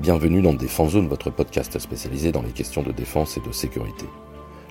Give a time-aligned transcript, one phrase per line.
[0.00, 4.06] Bienvenue dans Défense Zone, votre podcast spécialisé dans les questions de défense et de sécurité.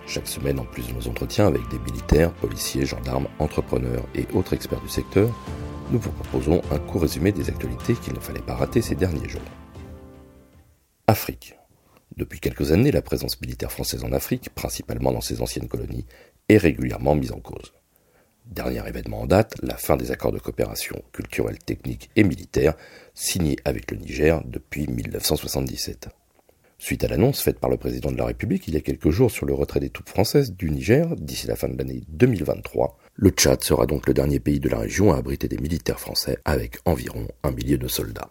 [0.06, 4.54] Chaque semaine, en plus de nos entretiens avec des militaires, policiers, gendarmes, entrepreneurs et autres
[4.54, 5.30] experts du secteur,
[5.92, 9.28] nous vous proposons un court résumé des actualités qu'il ne fallait pas rater ces derniers
[9.28, 9.42] jours.
[11.08, 11.58] Afrique.
[12.16, 16.06] Depuis quelques années, la présence militaire française en Afrique, principalement dans ses anciennes colonies,
[16.48, 17.74] est régulièrement mise en cause.
[18.52, 22.76] Dernier événement en date, la fin des accords de coopération culturelle, technique et militaire
[23.14, 26.08] signés avec le Niger depuis 1977.
[26.80, 29.32] Suite à l'annonce faite par le président de la République il y a quelques jours
[29.32, 33.30] sur le retrait des troupes françaises du Niger d'ici la fin de l'année 2023, le
[33.32, 36.78] Tchad sera donc le dernier pays de la région à abriter des militaires français avec
[36.86, 38.30] environ un millier de soldats.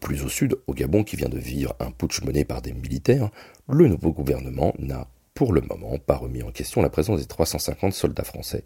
[0.00, 3.30] Plus au sud, au Gabon qui vient de vivre un putsch mené par des militaires,
[3.68, 7.92] le nouveau gouvernement n'a pour le moment pas remis en question la présence des 350
[7.92, 8.64] soldats français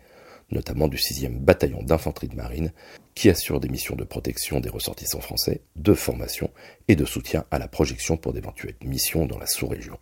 [0.55, 2.73] notamment du 6e bataillon d'infanterie de marine,
[3.15, 6.51] qui assure des missions de protection des ressortissants français, de formation
[6.89, 9.99] et de soutien à la projection pour d'éventuelles missions dans la sous-région.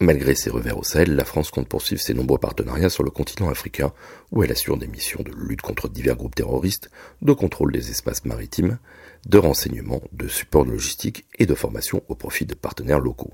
[0.00, 3.48] Malgré ses revers au Sahel, la France compte poursuivre ses nombreux partenariats sur le continent
[3.48, 3.92] africain,
[4.30, 6.88] où elle assure des missions de lutte contre divers groupes terroristes,
[7.20, 8.78] de contrôle des espaces maritimes,
[9.26, 13.32] de renseignement, de support logistique et de formation au profit de partenaires locaux.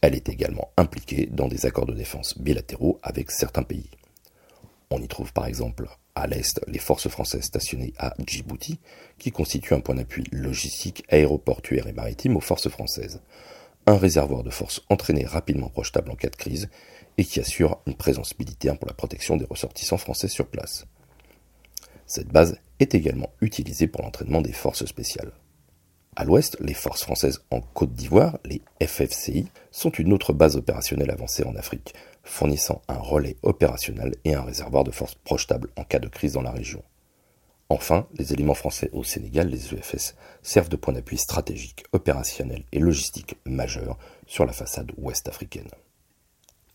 [0.00, 3.90] Elle est également impliquée dans des accords de défense bilatéraux avec certains pays.
[4.96, 8.78] On y trouve par exemple à l'est les forces françaises stationnées à Djibouti,
[9.18, 13.20] qui constituent un point d'appui logistique, aéroportuaire et maritime aux forces françaises,
[13.88, 16.68] un réservoir de forces entraînées rapidement projetables en cas de crise,
[17.18, 20.86] et qui assure une présence militaire pour la protection des ressortissants français sur place.
[22.06, 25.32] Cette base est également utilisée pour l'entraînement des forces spéciales.
[26.16, 31.10] À l'ouest, les forces françaises en Côte d'Ivoire, les FFCI, sont une autre base opérationnelle
[31.10, 35.98] avancée en Afrique, fournissant un relais opérationnel et un réservoir de forces projetables en cas
[35.98, 36.82] de crise dans la région.
[37.68, 42.78] Enfin, les éléments français au Sénégal, les EFS, servent de point d'appui stratégique, opérationnel et
[42.78, 45.70] logistique majeur sur la façade ouest africaine.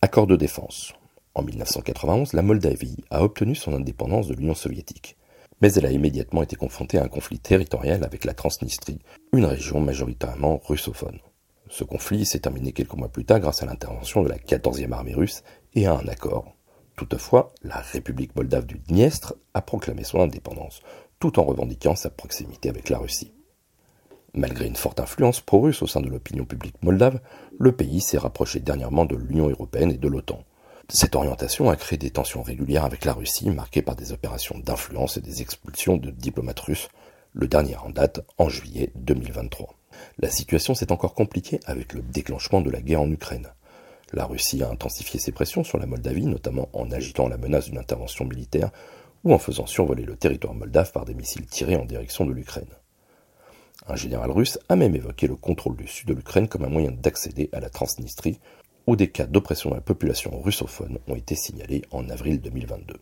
[0.01, 0.93] Accord de défense.
[1.33, 5.15] En 1991, la Moldavie a obtenu son indépendance de l'Union soviétique
[5.61, 8.99] mais elle a immédiatement été confrontée à un conflit territorial avec la Transnistrie,
[9.33, 11.19] une région majoritairement russophone.
[11.69, 15.13] Ce conflit s'est terminé quelques mois plus tard grâce à l'intervention de la 14e armée
[15.13, 15.43] russe
[15.75, 16.53] et à un accord.
[16.95, 20.81] Toutefois, la République moldave du Dniestre a proclamé son indépendance,
[21.19, 23.33] tout en revendiquant sa proximité avec la Russie.
[24.33, 27.19] Malgré une forte influence pro-russe au sein de l'opinion publique moldave,
[27.57, 30.43] le pays s'est rapproché dernièrement de l'Union européenne et de l'OTAN.
[30.91, 35.17] Cette orientation a créé des tensions régulières avec la Russie, marquées par des opérations d'influence
[35.17, 36.89] et des expulsions de diplomates russes,
[37.33, 39.75] le dernier en date en juillet 2023.
[40.17, 43.49] La situation s'est encore compliquée avec le déclenchement de la guerre en Ukraine.
[44.13, 47.77] La Russie a intensifié ses pressions sur la Moldavie, notamment en agitant la menace d'une
[47.77, 48.71] intervention militaire
[49.23, 52.73] ou en faisant survoler le territoire moldave par des missiles tirés en direction de l'Ukraine.
[53.87, 56.91] Un général russe a même évoqué le contrôle du sud de l'Ukraine comme un moyen
[56.91, 58.39] d'accéder à la Transnistrie,
[58.89, 62.95] où des cas d'oppression de la population russophone ont été signalés en avril 2022.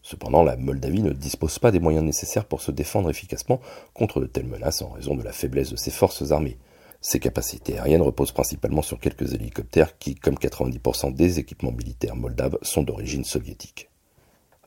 [0.00, 3.60] Cependant, la Moldavie ne dispose pas des moyens nécessaires pour se défendre efficacement
[3.94, 6.56] contre de telles menaces en raison de la faiblesse de ses forces armées.
[7.00, 12.58] Ses capacités aériennes reposent principalement sur quelques hélicoptères qui, comme 90% des équipements militaires moldaves,
[12.62, 13.90] sont d'origine soviétique.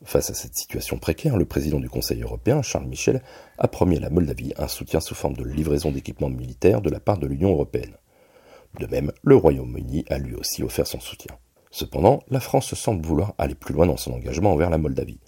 [0.04, 3.22] Face à cette situation précaire, le président du Conseil européen, Charles Michel,
[3.58, 7.00] a promis à la Moldavie un soutien sous forme de livraison d'équipements militaires de la
[7.00, 7.96] part de l'Union européenne.
[8.80, 11.36] De même, le Royaume-Uni a lui aussi offert son soutien.
[11.72, 15.20] Cependant, la France semble vouloir aller plus loin dans son engagement envers la Moldavie.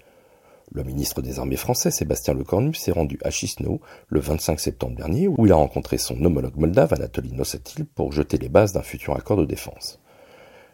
[0.72, 5.28] Le ministre des Armées français, Sébastien Lecornu, s'est rendu à Chisinau le 25 septembre dernier,
[5.28, 9.16] où il a rencontré son homologue moldave, Anatoly Nossatil, pour jeter les bases d'un futur
[9.16, 10.00] accord de défense.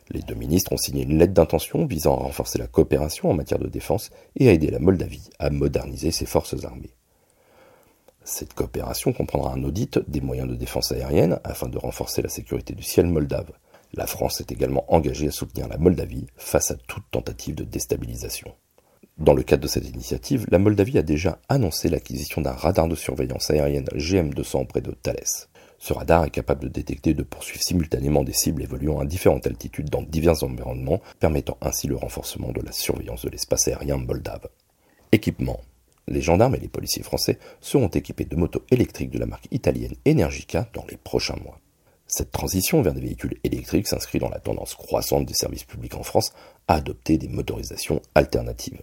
[0.09, 3.59] Les deux ministres ont signé une lettre d'intention visant à renforcer la coopération en matière
[3.59, 6.95] de défense et à aider la Moldavie à moderniser ses forces armées.
[8.29, 12.75] Cette coopération comprendra un audit des moyens de défense aérienne afin de renforcer la sécurité
[12.75, 13.51] du ciel moldave.
[13.95, 18.53] La France est également engagée à soutenir la Moldavie face à toute tentative de déstabilisation.
[19.17, 22.93] Dans le cadre de cette initiative, la Moldavie a déjà annoncé l'acquisition d'un radar de
[22.93, 25.49] surveillance aérienne GM200 près de Thalès.
[25.79, 29.47] Ce radar est capable de détecter et de poursuivre simultanément des cibles évoluant à différentes
[29.47, 34.49] altitudes dans divers environnements, permettant ainsi le renforcement de la surveillance de l'espace aérien moldave.
[35.11, 35.61] Équipement
[36.09, 39.95] les gendarmes et les policiers français seront équipés de motos électriques de la marque italienne
[40.07, 41.59] Energica dans les prochains mois.
[42.07, 46.03] Cette transition vers des véhicules électriques s'inscrit dans la tendance croissante des services publics en
[46.03, 46.33] France
[46.67, 48.81] à adopter des motorisations alternatives.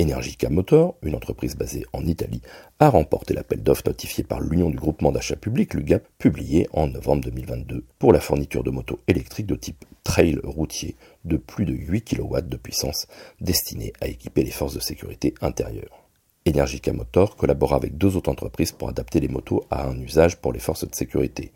[0.00, 2.42] Energica Motor, une entreprise basée en Italie,
[2.80, 7.22] a remporté l'appel d'offres notifié par l'Union du groupement d'achat public, l'UGAP, publié en novembre
[7.24, 12.02] 2022, pour la fourniture de motos électriques de type trail routier de plus de 8
[12.02, 13.06] kW de puissance,
[13.40, 16.01] destinées à équiper les forces de sécurité intérieure.
[16.44, 20.52] Energica Motor collabora avec deux autres entreprises pour adapter les motos à un usage pour
[20.52, 21.52] les forces de sécurité.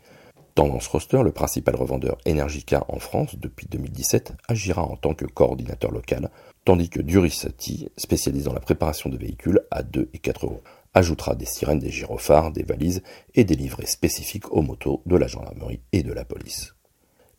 [0.55, 5.91] Tendance Roster, le principal revendeur Energica en France depuis 2017, agira en tant que coordinateur
[5.91, 6.31] local,
[6.63, 10.63] tandis que Durisati, spécialisé dans la préparation de véhicules à 2 et 4 euros,
[10.93, 13.03] ajoutera des sirènes, des gyrophares, des valises
[13.35, 16.76] et des livrets spécifiques aux motos de la gendarmerie et de la police.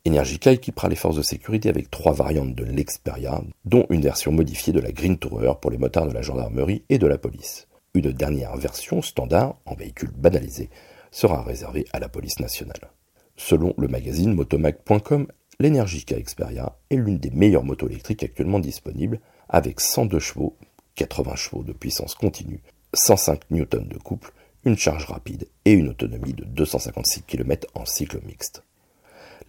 [0.07, 4.71] Energica équipera les forces de sécurité avec trois variantes de l'Experia, dont une version modifiée
[4.71, 7.67] de la Green Tourer pour les motards de la gendarmerie et de la police.
[7.93, 10.69] Une dernière version standard, en véhicule banalisé,
[11.11, 12.91] sera réservée à la police nationale.
[13.35, 15.27] Selon le magazine motomag.com,
[15.59, 19.19] l'Energica Xperia est l'une des meilleures motos électriques actuellement disponibles,
[19.49, 20.55] avec 102 chevaux,
[20.95, 22.61] 80 chevaux de puissance continue,
[22.93, 24.31] 105 N de couple,
[24.63, 28.63] une charge rapide et une autonomie de 256 km en cycle mixte.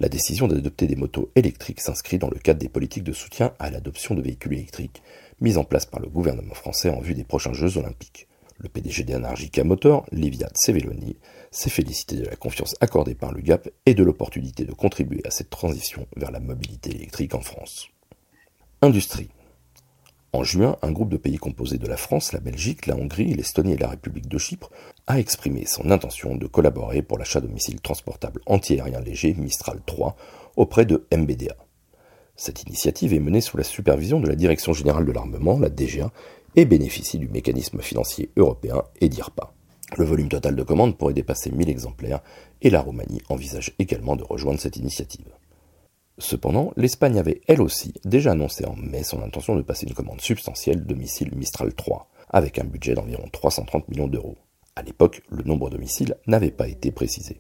[0.00, 3.68] La décision d'adopter des motos électriques s'inscrit dans le cadre des politiques de soutien à
[3.68, 5.02] l'adoption de véhicules électriques
[5.42, 8.26] mises en place par le gouvernement français en vue des prochains Jeux olympiques.
[8.56, 11.16] Le PDG d'Energica Motor, Liviat Sevelloni,
[11.50, 15.30] s'est félicité de la confiance accordée par le GAP et de l'opportunité de contribuer à
[15.30, 17.88] cette transition vers la mobilité électrique en France.
[18.80, 19.28] Industrie.
[20.32, 23.72] En juin, un groupe de pays composé de la France, la Belgique, la Hongrie, l'Estonie
[23.72, 24.70] et la République de Chypre
[25.10, 30.14] a exprimé son intention de collaborer pour l'achat de missiles transportables antiaériens légers Mistral 3
[30.56, 31.56] auprès de MBDA.
[32.36, 36.12] Cette initiative est menée sous la supervision de la Direction générale de l'armement, la DGA,
[36.54, 39.52] et bénéficie du mécanisme financier européen EDIRPA.
[39.98, 42.22] Le volume total de commandes pourrait dépasser 1000 exemplaires
[42.62, 45.26] et la Roumanie envisage également de rejoindre cette initiative.
[46.18, 50.20] Cependant, l'Espagne avait elle aussi déjà annoncé en mai son intention de passer une commande
[50.20, 54.36] substantielle de missiles Mistral 3, avec un budget d'environ 330 millions d'euros.
[54.80, 57.38] À l'époque, le nombre de missiles n'avait pas été précisé.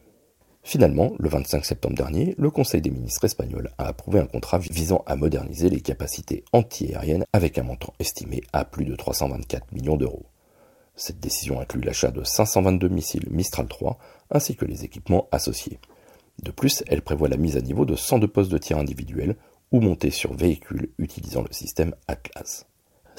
[0.62, 5.02] Finalement, le 25 septembre dernier, le Conseil des ministres espagnols a approuvé un contrat visant
[5.06, 10.26] à moderniser les capacités antiaériennes avec un montant estimé à plus de 324 millions d'euros.
[10.96, 13.98] Cette décision inclut l'achat de 522 missiles Mistral 3
[14.30, 15.78] ainsi que les équipements associés.
[16.42, 19.36] De plus, elle prévoit la mise à niveau de 102 postes de tir individuels
[19.72, 22.66] ou montés sur véhicules utilisant le système Atlas.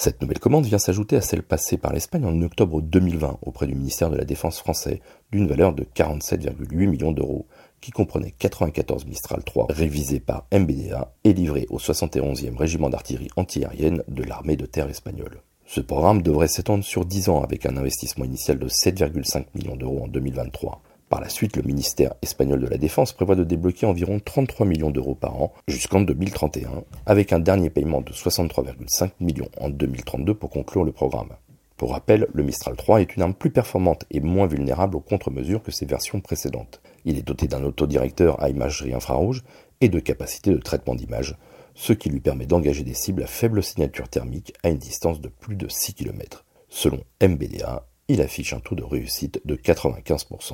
[0.04, 3.76] Cette nouvelle commande vient s'ajouter à celle passée par l'Espagne en octobre 2020 auprès du
[3.76, 5.00] ministère de la Défense français
[5.32, 7.46] d'une valeur de 47,8 millions d'euros
[7.82, 14.02] qui comprenait 94 Mistral 3 révisés par MBDA et livrés au 71e régiment d'artillerie antiaérienne
[14.08, 15.44] de l'armée de terre espagnole.
[15.68, 20.06] Ce programme devrait s'étendre sur 10 ans avec un investissement initial de 7,5 millions d'euros
[20.06, 20.82] en 2023.
[21.12, 24.92] Par la suite, le ministère espagnol de la Défense prévoit de débloquer environ 33 millions
[24.92, 30.50] d'euros par an jusqu'en 2031, avec un dernier paiement de 63,5 millions en 2032 pour
[30.50, 31.36] conclure le programme.
[31.76, 35.62] Pour rappel, le Mistral 3 est une arme plus performante et moins vulnérable aux contre-mesures
[35.62, 36.82] que ses versions précédentes.
[37.04, 39.44] Il est doté d'un autodirecteur à imagerie infrarouge
[39.82, 41.36] et de capacités de traitement d'image,
[41.76, 45.28] ce qui lui permet d'engager des cibles à faible signature thermique à une distance de
[45.28, 46.46] plus de 6 km.
[46.70, 50.54] Selon MBDA, il affiche un taux de réussite de 95%.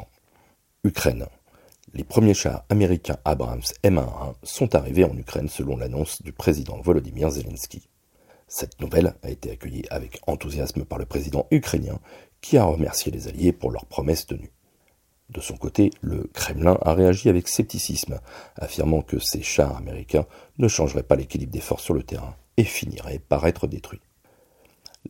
[0.84, 1.26] Ukraine.
[1.94, 7.32] Les premiers chars américains Abrams M1 sont arrivés en Ukraine selon l'annonce du président Volodymyr
[7.32, 7.90] Zelensky.
[8.48, 12.00] Cette nouvelle a été accueillie avec enthousiasme par le président ukrainien
[12.42, 14.52] qui a remercié les Alliés pour leurs promesses tenues.
[15.30, 18.20] De son côté, le Kremlin a réagi avec scepticisme,
[18.56, 20.28] affirmant que ces chars américains
[20.60, 24.02] ne changeraient pas l'équilibre des forces sur le terrain et finiraient par être détruits.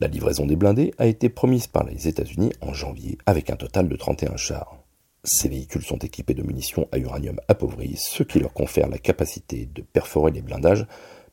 [0.00, 3.88] La livraison des blindés a été promise par les États-Unis en janvier avec un total
[3.88, 4.77] de 31 chars.
[5.24, 9.66] Ces véhicules sont équipés de munitions à uranium appauvri, ce qui leur confère la capacité
[9.66, 10.86] de perforer les blindages,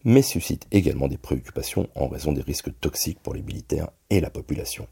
[0.04, 4.30] mais suscite également des préoccupations en raison des risques toxiques pour les militaires et la
[4.30, 4.88] population.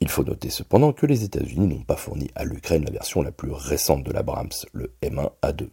[0.00, 3.30] Il faut noter cependant que les États-Unis n'ont pas fourni à l'Ukraine la version la
[3.30, 5.68] plus récente de l'Abrams, le M1A2.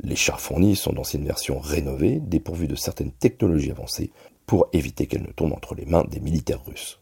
[0.00, 4.10] Les chars fournis sont d'anciennes versions rénovées, dépourvues de certaines technologies avancées,
[4.46, 7.00] pour éviter qu'elles ne tombent entre les mains des militaires russes.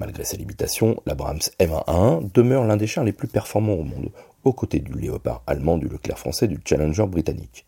[0.00, 4.10] Malgré ses limitations, l'Abrams M1A1 demeure l'un des chars les plus performants au monde,
[4.44, 7.66] aux côtés du Léopard allemand, du Leclerc français, du Challenger britannique.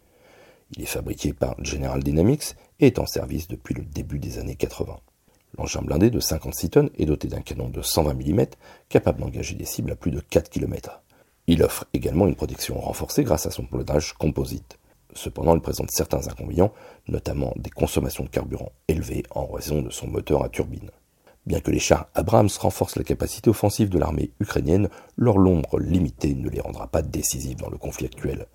[0.76, 4.54] Il est fabriqué par General Dynamics et est en service depuis le début des années
[4.54, 4.96] 80.
[5.58, 8.46] L'engin blindé de 56 tonnes est doté d'un canon de 120 mm
[8.88, 11.02] capable d'engager des cibles à plus de 4 km.
[11.48, 14.78] Il offre également une protection renforcée grâce à son blindage composite.
[15.14, 16.72] Cependant, il présente certains inconvénients,
[17.08, 20.92] notamment des consommations de carburant élevées en raison de son moteur à turbine.
[21.46, 26.34] Bien que les chars Abrams renforcent la capacité offensive de l'armée ukrainienne, leur nombre limité
[26.34, 28.46] ne les rendra pas décisifs dans le conflit actuel.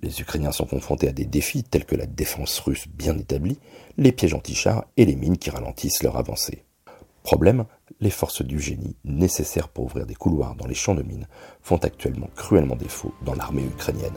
[0.00, 3.58] Les Ukrainiens sont confrontés à des défis tels que la défense russe bien établie,
[3.98, 6.64] les pièges anti-chars et les mines qui ralentissent leur avancée.
[7.22, 7.66] Problème,
[8.00, 11.28] les forces du génie nécessaires pour ouvrir des couloirs dans les champs de mines
[11.60, 14.16] font actuellement cruellement défaut dans l'armée ukrainienne.